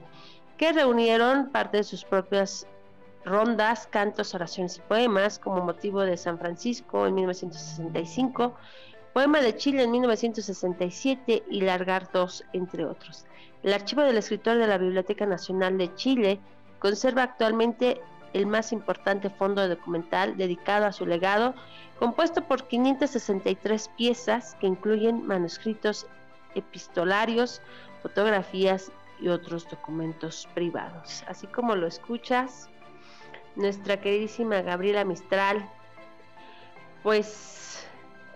[0.58, 2.68] que reunieron parte de sus propias
[3.24, 8.54] rondas, cantos, oraciones y poemas, como motivo de San Francisco en 1965,
[9.14, 13.26] Poema de Chile en 1967 y Largar dos, entre otros.
[13.64, 16.42] El archivo del escritor de la Biblioteca Nacional de Chile
[16.80, 18.02] Conserva actualmente
[18.36, 21.56] el más importante fondo documental dedicado a su legado,
[22.00, 26.06] compuesto por 563 piezas que incluyen manuscritos
[26.54, 27.62] epistolarios,
[28.02, 31.24] fotografías y otros documentos privados.
[31.28, 32.70] Así como lo escuchas,
[33.56, 35.70] nuestra queridísima Gabriela Mistral,
[37.04, 37.88] pues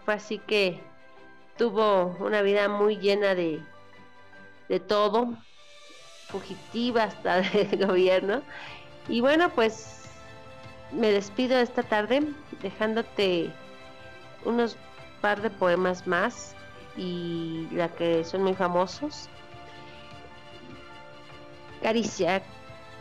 [0.05, 0.79] fue así que
[1.57, 3.61] tuvo una vida muy llena de,
[4.69, 5.33] de todo,
[6.29, 8.43] fugitiva hasta del gobierno.
[9.09, 10.03] Y bueno, pues
[10.91, 12.21] me despido esta tarde
[12.61, 13.51] dejándote
[14.45, 14.77] unos
[15.19, 16.55] par de poemas más
[16.95, 19.27] y la que son muy famosos.
[21.81, 22.43] Caricia.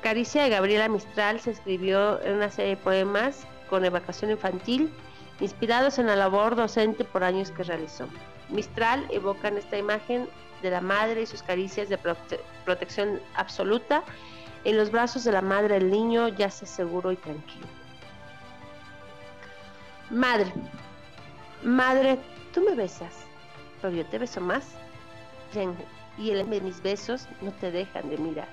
[0.00, 4.90] Caricia de Gabriela Mistral se escribió en una serie de poemas con evacuación infantil,
[5.40, 8.08] inspirados en la labor docente por años que realizó.
[8.48, 10.28] Mistral evoca en esta imagen
[10.62, 11.98] de la madre y sus caricias de
[12.64, 14.04] protección absoluta.
[14.64, 17.66] En los brazos de la madre el niño yace seguro y tranquilo.
[20.10, 20.52] Madre,
[21.62, 22.18] madre,
[22.52, 23.14] tú me besas,
[23.80, 24.64] pero yo te beso más.
[26.18, 28.48] Y el mis besos no te dejan de mirar.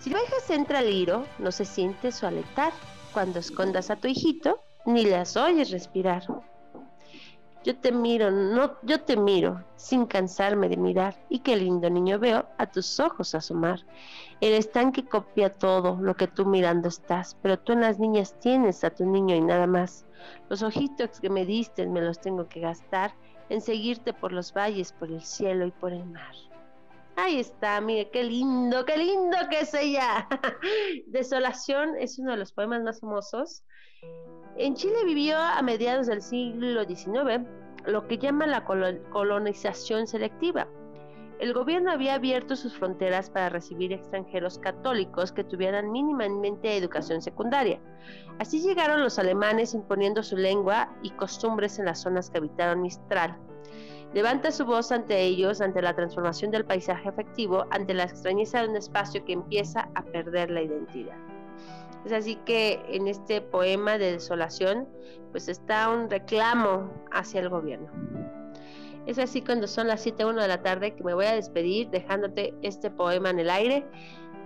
[0.00, 2.72] Si lo dejas entra el hilo, no se siente su aletar.
[3.12, 6.22] Cuando escondas a tu hijito, ni las oyes respirar.
[7.62, 12.18] Yo te miro, no, yo te miro, sin cansarme de mirar, y qué lindo niño
[12.18, 13.80] veo a tus ojos asomar.
[14.40, 18.82] El estanque copia todo lo que tú mirando estás, pero tú en las niñas tienes
[18.82, 20.06] a tu niño y nada más.
[20.48, 23.14] Los ojitos que me diste me los tengo que gastar
[23.50, 26.34] en seguirte por los valles, por el cielo y por el mar.
[27.16, 30.26] Ahí está, mire, qué lindo, qué lindo que es ella.
[31.08, 33.64] Desolación es uno de los poemas más famosos
[34.60, 37.48] en Chile vivió a mediados del siglo XIX
[37.86, 40.68] lo que llama la colonización selectiva.
[41.38, 47.80] El gobierno había abierto sus fronteras para recibir extranjeros católicos que tuvieran mínimamente educación secundaria.
[48.38, 53.38] Así llegaron los alemanes imponiendo su lengua y costumbres en las zonas que habitaron Mistral.
[54.12, 58.68] Levanta su voz ante ellos, ante la transformación del paisaje afectivo, ante la extrañeza de
[58.68, 61.29] un espacio que empieza a perder la identidad.
[62.04, 64.88] Es así que en este poema de desolación,
[65.32, 67.90] pues está un reclamo hacia el gobierno.
[69.06, 72.54] Es así cuando son las 7.1 de la tarde que me voy a despedir dejándote
[72.62, 73.86] este poema en el aire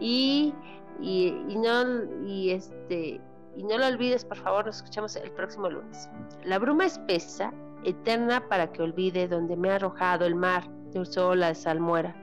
[0.00, 0.54] y,
[1.00, 3.20] y, no, y, este,
[3.56, 6.08] y no lo olvides, por favor, nos escuchamos el próximo lunes.
[6.44, 7.52] La bruma espesa,
[7.84, 12.16] eterna para que olvide donde me ha arrojado el mar de sola de salmuera.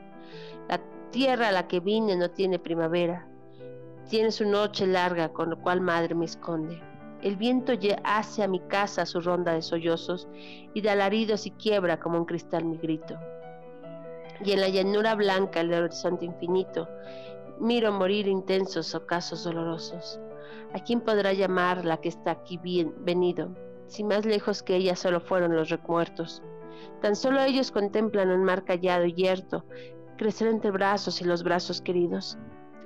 [0.67, 3.27] La tierra a la que vine no tiene primavera,
[4.10, 6.82] tiene su noche larga con lo cual madre me esconde.
[7.22, 7.74] El viento
[8.04, 10.28] hace a mi casa su ronda de sollozos
[10.74, 13.16] y de alaridos y quiebra como un cristal mi grito.
[14.43, 16.89] Y en la llanura blanca el horizonte infinito,
[17.60, 20.20] miro morir intensos ocasos dolorosos.
[20.74, 23.56] ¿A quién podrá llamar la que está aquí bien venido?
[23.86, 26.41] Si más lejos que ella solo fueron los remuertos.
[27.02, 29.64] Tan solo ellos contemplan un mar callado y yerto,
[30.18, 32.38] crecer entre brazos y los brazos queridos.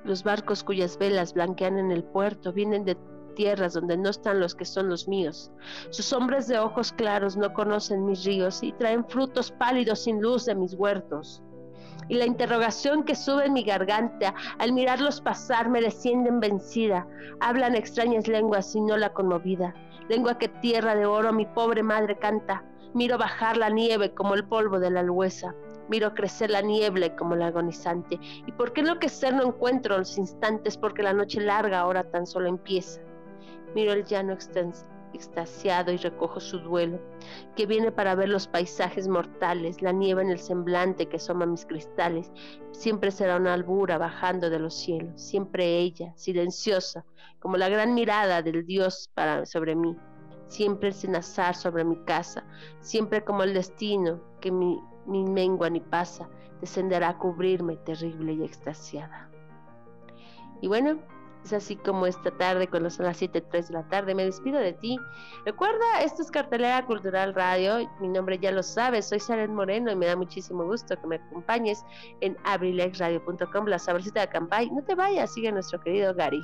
[0.05, 2.95] Los barcos cuyas velas blanquean en el puerto vienen de
[3.35, 5.51] tierras donde no están los que son los míos.
[5.89, 10.45] Sus hombres de ojos claros no conocen mis ríos y traen frutos pálidos sin luz
[10.45, 11.41] de mis huertos.
[12.07, 17.07] Y la interrogación que sube en mi garganta al mirarlos pasar me descienden vencida.
[17.39, 19.73] Hablan extrañas lenguas y no la conmovida.
[20.07, 22.63] Lengua que tierra de oro mi pobre madre canta.
[22.93, 25.55] Miro bajar la nieve como el polvo de la alhuesa.
[25.89, 28.19] Miro crecer la niebla como el agonizante.
[28.45, 30.77] ¿Y por qué enloquecer no encuentro los instantes?
[30.77, 33.01] Porque la noche larga ahora tan solo empieza.
[33.75, 34.33] Miro el llano
[35.15, 36.99] extasiado y recojo su duelo,
[37.55, 41.65] que viene para ver los paisajes mortales, la nieve en el semblante que asoma mis
[41.65, 42.31] cristales.
[42.71, 47.05] Siempre será una albura bajando de los cielos, siempre ella, silenciosa,
[47.39, 49.95] como la gran mirada del Dios para, sobre mí.
[50.47, 52.45] Siempre el cenazar sobre mi casa,
[52.79, 56.29] siempre como el destino que mi, ni mengua ni pasa,
[56.61, 59.29] descenderá a cubrirme terrible y extasiada.
[60.61, 60.99] Y bueno,
[61.45, 64.73] es así como esta tarde, cuando son las 7.03 de la tarde, me despido de
[64.73, 64.97] ti.
[65.45, 67.87] Recuerda, esto es Cartelera Cultural Radio.
[67.99, 71.17] Mi nombre ya lo sabes, soy Saren Moreno y me da muchísimo gusto que me
[71.17, 71.85] acompañes
[72.21, 74.71] en abrilexradio.com, la sabrosita de Campay.
[74.71, 76.43] No te vayas, sigue nuestro querido Gary.